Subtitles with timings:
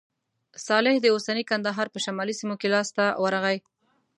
[0.67, 3.57] صالح د اوسني کندهار په شمالي سیمو کې لاسته ورغی.